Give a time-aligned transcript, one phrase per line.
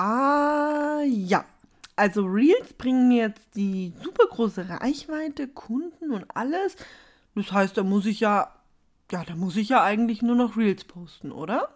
[0.00, 1.44] Ah, ja.
[1.96, 6.76] Also Reels bringen mir jetzt die super große Reichweite, Kunden und alles.
[7.34, 8.54] Das heißt, da muss ich ja,
[9.10, 11.70] ja, da muss ich ja eigentlich nur noch Reels posten, oder?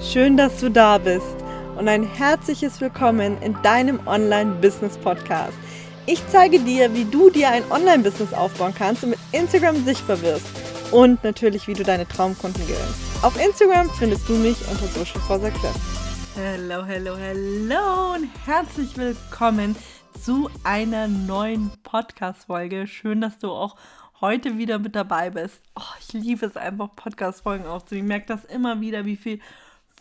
[0.00, 1.36] Schön, dass du da bist
[1.76, 5.58] und ein herzliches Willkommen in deinem Online-Business-Podcast.
[6.06, 10.46] Ich zeige dir, wie du dir ein Online-Business aufbauen kannst und mit Instagram sichtbar wirst
[10.92, 13.24] und natürlich, wie du deine Traumkunden gewinnst.
[13.24, 16.05] Auf Instagram findest du mich unter Social for Success.
[16.38, 19.74] Hello, hello, hello und herzlich willkommen
[20.22, 22.86] zu einer neuen Podcast-Folge.
[22.86, 23.76] Schön, dass du auch
[24.20, 25.62] heute wieder mit dabei bist.
[25.74, 28.08] Oh, ich liebe es einfach, Podcast-Folgen aufzunehmen.
[28.08, 29.40] Ich merke das immer wieder, wie viel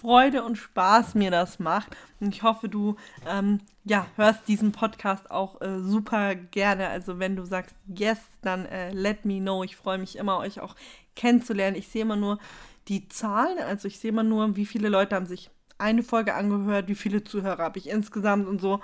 [0.00, 1.96] Freude und Spaß mir das macht.
[2.18, 2.96] Und ich hoffe, du
[3.28, 6.88] ähm, ja, hörst diesen Podcast auch äh, super gerne.
[6.88, 9.62] Also wenn du sagst yes, dann äh, let me know.
[9.62, 10.74] Ich freue mich immer, euch auch
[11.14, 11.76] kennenzulernen.
[11.76, 12.40] Ich sehe immer nur
[12.88, 16.88] die Zahlen, also ich sehe immer nur, wie viele Leute haben sich eine Folge angehört,
[16.88, 18.80] wie viele Zuhörer habe ich insgesamt und so.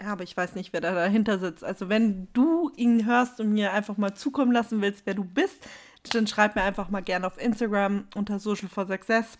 [0.00, 1.64] Ja, aber ich weiß nicht, wer da dahinter sitzt.
[1.64, 5.66] Also wenn du ihn hörst und mir einfach mal zukommen lassen willst, wer du bist,
[6.12, 9.38] dann schreib mir einfach mal gerne auf Instagram unter Social for Success.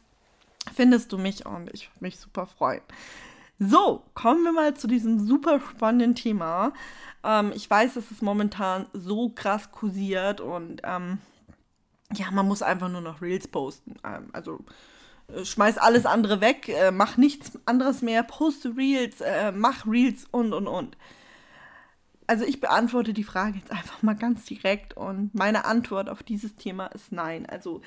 [0.74, 2.82] Findest du mich und ich würde mich super freuen.
[3.58, 6.72] So, kommen wir mal zu diesem super spannenden Thema.
[7.22, 11.18] Ähm, ich weiß, dass es momentan so krass kursiert und ähm,
[12.14, 13.96] ja, man muss einfach nur noch Reels posten.
[14.04, 14.60] Ähm, also
[15.42, 20.52] schmeiß alles andere weg, äh, mach nichts anderes mehr, poste Reels, äh, mach Reels und
[20.52, 20.96] und und.
[22.26, 26.56] Also ich beantworte die Frage jetzt einfach mal ganz direkt und meine Antwort auf dieses
[26.56, 27.46] Thema ist nein.
[27.46, 27.82] Also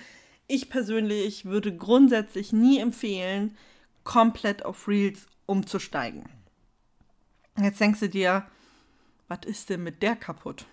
[0.48, 3.58] ich persönlich würde grundsätzlich nie empfehlen,
[4.04, 6.24] komplett auf Reels umzusteigen.
[7.62, 8.46] Jetzt denkst du dir,
[9.28, 10.66] was ist denn mit der kaputt?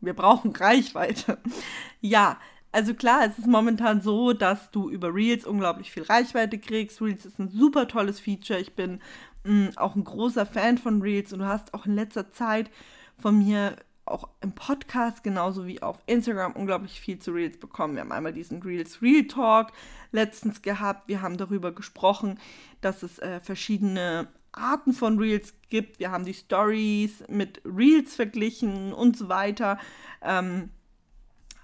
[0.00, 1.38] Wir brauchen Reichweite.
[2.00, 2.38] ja,
[2.72, 7.00] also klar, es ist momentan so, dass du über Reels unglaublich viel Reichweite kriegst.
[7.00, 8.60] Reels ist ein super tolles Feature.
[8.60, 9.00] Ich bin
[9.44, 12.70] mh, mm, auch ein großer Fan von Reels und du hast auch in letzter Zeit
[13.18, 17.94] von mir auch im Podcast genauso wie auf Instagram unglaublich viel zu Reels bekommen.
[17.94, 19.72] Wir haben einmal diesen Reels Real Talk
[20.12, 21.08] letztens gehabt.
[21.08, 22.38] Wir haben darüber gesprochen,
[22.80, 25.98] dass es äh, verschiedene Arten von Reels gibt.
[25.98, 29.78] Wir haben die Stories mit Reels verglichen und so weiter.
[30.22, 30.70] Ähm,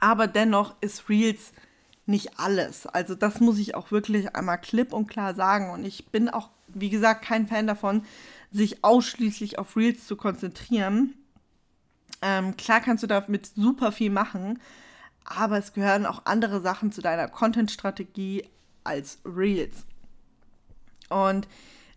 [0.04, 1.54] aber dennoch ist Reels
[2.04, 2.86] nicht alles.
[2.86, 5.70] Also das muss ich auch wirklich einmal klipp und klar sagen.
[5.70, 8.04] Und ich bin auch, wie gesagt, kein Fan davon,
[8.50, 11.14] sich ausschließlich auf Reels zu konzentrieren.
[12.20, 14.60] Ähm, klar kannst du damit super viel machen,
[15.24, 18.44] aber es gehören auch andere Sachen zu deiner Content-Strategie
[18.84, 19.86] als Reels.
[21.08, 21.48] Und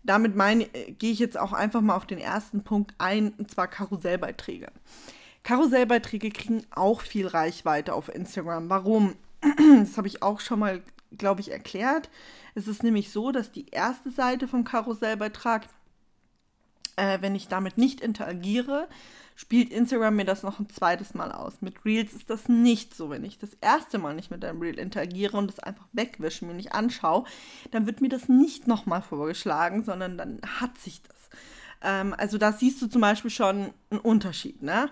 [0.02, 3.68] damit meine, gehe ich jetzt auch einfach mal auf den ersten Punkt ein, und zwar
[3.68, 4.68] Karussellbeiträge.
[5.48, 8.68] Karussellbeiträge kriegen auch viel Reichweite auf Instagram.
[8.68, 9.14] Warum?
[9.78, 10.82] Das habe ich auch schon mal,
[11.16, 12.10] glaube ich, erklärt.
[12.54, 15.66] Es ist nämlich so, dass die erste Seite vom Karussellbeitrag,
[16.96, 18.88] äh, wenn ich damit nicht interagiere,
[19.36, 21.62] spielt Instagram mir das noch ein zweites Mal aus.
[21.62, 23.08] Mit Reels ist das nicht so.
[23.08, 26.52] Wenn ich das erste Mal nicht mit einem Reel interagiere und es einfach wegwische, mir
[26.52, 27.24] nicht anschaue,
[27.70, 31.16] dann wird mir das nicht nochmal vorgeschlagen, sondern dann hat sich das.
[31.80, 34.90] Ähm, also da siehst du zum Beispiel schon einen Unterschied, ne?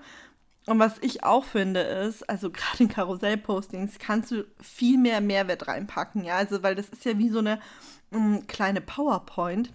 [0.66, 5.68] Und was ich auch finde ist, also gerade in Karussell-Postings kannst du viel mehr Mehrwert
[5.68, 7.60] reinpacken, ja, also weil das ist ja wie so eine
[8.10, 9.72] um, mm, kleine PowerPoint.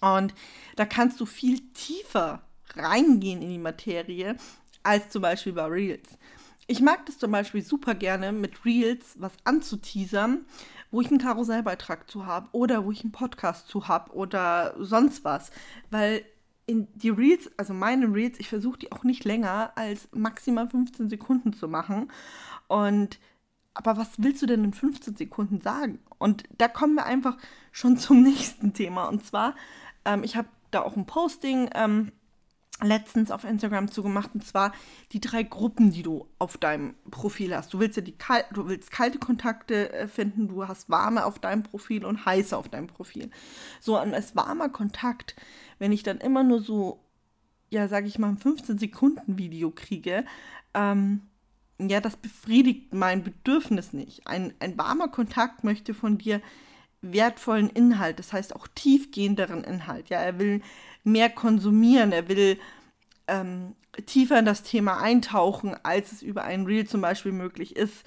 [0.00, 0.34] Und
[0.76, 2.42] da kannst du viel tiefer
[2.76, 4.36] reingehen in die Materie
[4.82, 6.18] als zum Beispiel bei Reels.
[6.66, 10.46] Ich mag das zum Beispiel super gerne mit Reels was anzuteasern,
[10.90, 15.24] wo ich einen Karussellbeitrag zu habe oder wo ich einen Podcast zu habe oder sonst
[15.24, 15.50] was,
[15.90, 16.24] weil
[16.66, 21.08] in die Reels, also meine Reels, ich versuche die auch nicht länger als maximal 15
[21.08, 22.10] Sekunden zu machen.
[22.68, 23.18] Und
[23.74, 25.98] aber was willst du denn in 15 Sekunden sagen?
[26.18, 27.36] Und da kommen wir einfach
[27.72, 29.08] schon zum nächsten Thema.
[29.08, 29.54] Und zwar,
[30.04, 32.12] ähm, ich habe da auch ein Posting ähm,
[32.82, 34.72] letztens auf Instagram zugemacht und zwar
[35.12, 37.72] die drei Gruppen, die du auf deinem Profil hast.
[37.72, 41.38] Du willst ja die kal du willst kalte Kontakte äh, finden, du hast warme auf
[41.38, 43.30] deinem Profil und heiße auf deinem Profil.
[43.80, 45.36] So und als warmer Kontakt,
[45.78, 47.00] wenn ich dann immer nur so
[47.74, 50.24] ja, sage ich mal, ein 15 Sekunden Video kriege,
[50.74, 51.22] ähm,
[51.78, 54.26] ja, das befriedigt mein Bedürfnis nicht.
[54.26, 56.40] Ein, ein warmer Kontakt möchte von dir
[57.12, 60.08] wertvollen Inhalt, das heißt auch tiefgehenderen Inhalt.
[60.08, 60.62] Ja, er will
[61.02, 62.58] mehr konsumieren, er will
[63.28, 63.74] ähm,
[64.06, 68.04] tiefer in das Thema eintauchen, als es über ein Reel zum Beispiel möglich ist.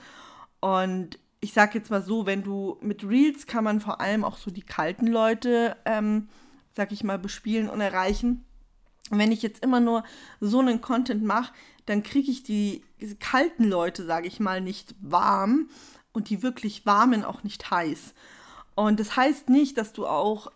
[0.60, 4.38] Und ich sage jetzt mal so, wenn du mit Reels kann man vor allem auch
[4.38, 6.28] so die kalten Leute, ähm,
[6.74, 8.44] sag ich mal, bespielen und erreichen.
[9.10, 10.04] Wenn ich jetzt immer nur
[10.42, 11.54] so einen Content mache,
[11.86, 12.84] dann kriege ich die
[13.20, 15.70] kalten Leute, sage ich mal, nicht warm
[16.12, 18.14] und die wirklich warmen auch nicht heiß.
[18.77, 20.51] Und das heißt nicht, dass du auch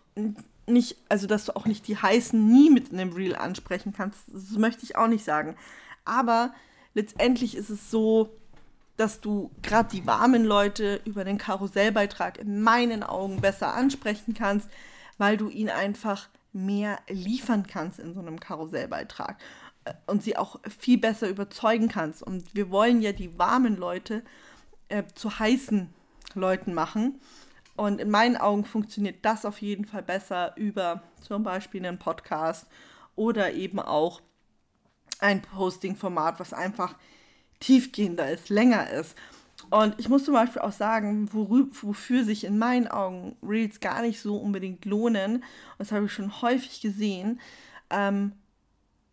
[0.68, 4.20] nicht, also dass du auch nicht die heißen nie mit einem Reel ansprechen kannst.
[4.32, 5.56] Das möchte ich auch nicht sagen.
[6.04, 6.54] Aber
[6.94, 8.30] letztendlich ist es so,
[8.96, 14.70] dass du gerade die warmen Leute über den Karussellbeitrag in meinen Augen besser ansprechen kannst,
[15.18, 19.36] weil du ihnen einfach mehr liefern kannst in so einem Karussellbeitrag
[19.84, 22.22] äh, und sie auch viel besser überzeugen kannst.
[22.22, 24.22] Und wir wollen ja die warmen Leute
[24.90, 25.92] äh, zu heißen
[26.34, 27.20] Leuten machen.
[27.76, 32.66] Und in meinen Augen funktioniert das auf jeden Fall besser über zum Beispiel einen Podcast
[33.16, 34.20] oder eben auch
[35.20, 36.96] ein Posting-Format, was einfach
[37.60, 39.16] tiefgehender ist, länger ist.
[39.70, 44.20] Und ich muss zum Beispiel auch sagen, wofür sich in meinen Augen Reels gar nicht
[44.20, 45.44] so unbedingt lohnen, und
[45.78, 47.40] das habe ich schon häufig gesehen,
[47.90, 48.32] ähm,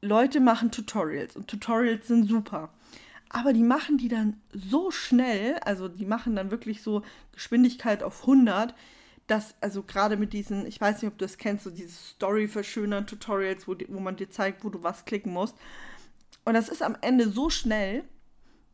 [0.01, 2.69] Leute machen Tutorials und Tutorials sind super.
[3.29, 8.21] Aber die machen die dann so schnell, also die machen dann wirklich so Geschwindigkeit auf
[8.21, 8.73] 100,
[9.27, 13.67] dass, also gerade mit diesen, ich weiß nicht, ob du das kennst, so diese Story-Verschönern-Tutorials,
[13.67, 15.55] wo, die, wo man dir zeigt, wo du was klicken musst.
[16.43, 18.03] Und das ist am Ende so schnell,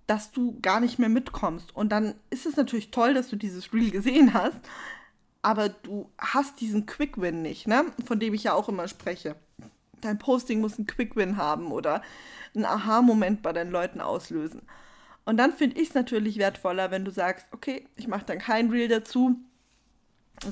[0.07, 1.75] dass du gar nicht mehr mitkommst.
[1.75, 4.59] Und dann ist es natürlich toll, dass du dieses Reel gesehen hast,
[5.41, 7.85] aber du hast diesen Quick-Win nicht, ne?
[8.05, 9.35] Von dem ich ja auch immer spreche.
[10.01, 12.01] Dein Posting muss einen Quick-Win haben oder
[12.53, 14.61] einen Aha-Moment bei deinen Leuten auslösen.
[15.25, 18.69] Und dann finde ich es natürlich wertvoller, wenn du sagst, okay, ich mache dann kein
[18.69, 19.37] Reel dazu,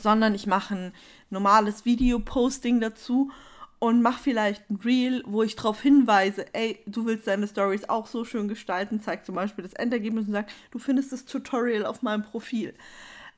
[0.01, 0.94] sondern ich mache ein
[1.30, 3.31] normales Video-Posting dazu
[3.80, 8.07] und mach vielleicht ein Reel, wo ich darauf hinweise, ey, du willst deine Stories auch
[8.07, 12.01] so schön gestalten, zeig zum Beispiel das Endergebnis und sag, du findest das Tutorial auf
[12.01, 12.74] meinem Profil.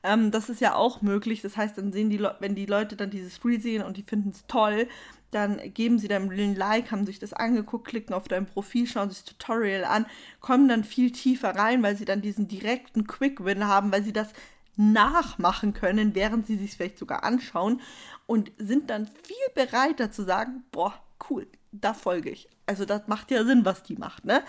[0.02, 1.42] Ähm, das ist ja auch möglich.
[1.42, 4.02] Das heißt, dann sehen die Le wenn die Leute dann dieses Reel sehen und die
[4.02, 4.88] finden es toll,
[5.30, 9.10] dann geben sie deinem ein Like, haben sich das angeguckt, klicken auf dein Profil, schauen
[9.10, 10.06] sich das Tutorial an,
[10.40, 14.32] kommen dann viel tiefer rein, weil sie dann diesen direkten Quick-Win haben, weil sie das
[14.76, 17.80] nachmachen können, während sie sich vielleicht sogar anschauen
[18.26, 20.94] und sind dann viel bereiter zu sagen, boah,
[21.30, 22.48] cool, da folge ich.
[22.66, 24.42] Also das macht ja Sinn, was die macht, ne?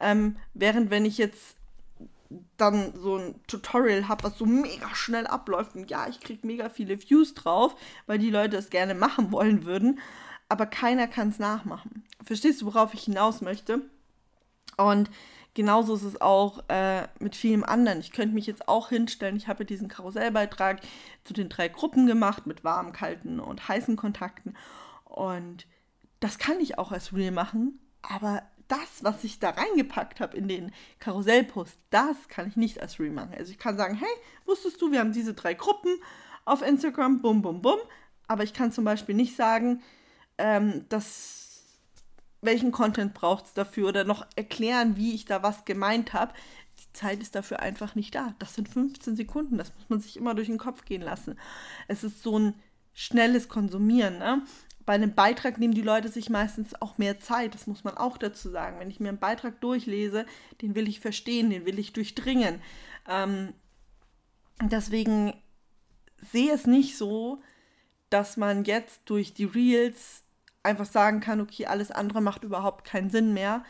[0.00, 1.56] Ähm, während wenn ich jetzt
[2.56, 6.68] dann so ein Tutorial habe, was so mega schnell abläuft und ja, ich kriege mega
[6.68, 7.74] viele Views drauf,
[8.06, 9.98] weil die Leute es gerne machen wollen würden,
[10.48, 12.04] aber keiner kann es nachmachen.
[12.22, 13.82] Verstehst du, worauf ich hinaus möchte?
[14.76, 15.10] Und
[15.54, 18.00] genauso ist es auch äh, mit vielem anderen.
[18.00, 20.80] Ich könnte mich jetzt auch hinstellen, ich habe diesen Karussellbeitrag
[21.24, 24.56] zu den drei Gruppen gemacht mit warmen, kalten und heißen Kontakten.
[25.04, 25.66] Und
[26.20, 30.48] das kann ich auch als Reel machen, aber das, was ich da reingepackt habe in
[30.48, 33.34] den Karussellpost, das kann ich nicht als Reel machen.
[33.36, 34.08] Also ich kann sagen, hey,
[34.46, 35.98] wusstest du, wir haben diese drei Gruppen
[36.44, 37.78] auf Instagram, bum, bum, bum.
[38.28, 39.82] Aber ich kann zum Beispiel nicht sagen,
[40.38, 41.40] ähm, dass
[42.42, 46.32] welchen Content braucht es dafür oder noch erklären, wie ich da was gemeint habe.
[46.78, 48.34] Die Zeit ist dafür einfach nicht da.
[48.38, 51.38] Das sind 15 Sekunden, das muss man sich immer durch den Kopf gehen lassen.
[51.88, 52.54] Es ist so ein
[52.94, 54.18] schnelles Konsumieren.
[54.18, 54.42] Ne?
[54.90, 58.18] Bei einem Beitrag nehmen die Leute sich meistens auch mehr Zeit, das muss man auch
[58.18, 58.80] dazu sagen.
[58.80, 60.26] Wenn ich mir einen Beitrag durchlese,
[60.62, 62.60] den will ich verstehen, den will ich durchdringen.
[63.08, 63.54] Ähm,
[64.60, 65.32] deswegen
[66.32, 67.40] sehe es nicht so,
[68.08, 70.24] dass man jetzt durch die Reels
[70.64, 73.62] einfach sagen kann, okay, alles andere macht überhaupt keinen Sinn mehr,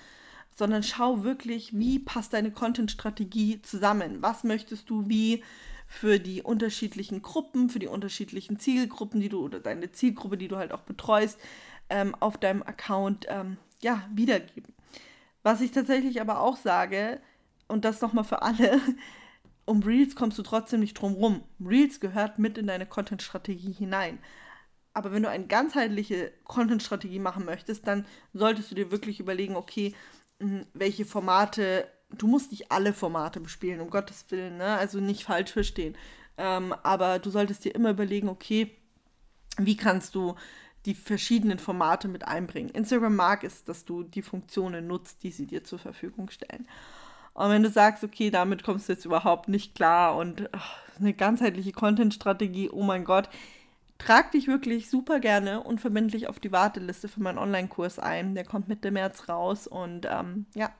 [0.57, 4.23] sondern schau wirklich, wie passt deine Content-Strategie zusammen?
[4.23, 5.45] Was möchtest du wie
[5.93, 10.57] für die unterschiedlichen Gruppen, für die unterschiedlichen Zielgruppen, die du oder deine Zielgruppe, die du
[10.57, 11.37] halt auch betreust,
[11.89, 14.73] ähm, auf deinem Account ähm, ja, wiedergeben.
[15.43, 17.21] Was ich tatsächlich aber auch sage,
[17.67, 18.81] und das nochmal für alle,
[19.65, 21.43] um Reels kommst du trotzdem nicht drum rum.
[21.59, 24.21] Reels gehört mit in deine Content-Strategie hinein.
[24.95, 29.93] Aber wenn du eine ganzheitliche Content-Strategie machen möchtest, dann solltest du dir wirklich überlegen, okay,
[30.73, 34.77] welche Formate, du musst nicht alle Formate bespielen, um Gottes Willen, ne?
[34.77, 35.97] also nicht falsch verstehen.
[36.39, 38.71] Ähm, aber du solltest dir immer überlegen, okay,
[39.59, 40.35] wie kannst du
[40.87, 42.71] die verschiedenen Formate mit einbringen.
[42.71, 46.67] Instagram mag es, dass du die Funktionen nutzt, die sie dir zur Verfügung stellen.
[47.35, 51.15] Und wenn du sagst, okay, damit kommst du jetzt überhaupt nicht klar und ach, eine
[51.15, 53.29] ganzheitliche Content-Strategie, oh mein Gott,
[54.01, 58.35] trag dich wirklich super gerne unverbindlich auf die Warteliste für meinen Online-Kurs ein.
[58.35, 60.73] Der kommt Mitte März raus und ähm, ja,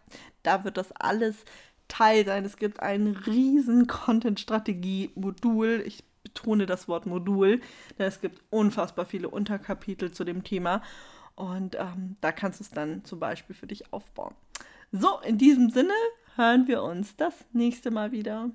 [0.43, 1.45] da wird das alles
[1.87, 2.45] Teil sein.
[2.45, 5.83] Es gibt ein riesen Content-Strategie-Modul.
[5.87, 7.61] Ich betone das Wort Modul,
[7.99, 10.83] denn es gibt unfassbar viele Unterkapitel zu dem Thema
[11.35, 14.35] und ähm, da kannst du es dann zum Beispiel für dich aufbauen.
[14.93, 15.95] So, in diesem Sinne
[16.37, 18.51] hören wir uns das nächste Mal wieder.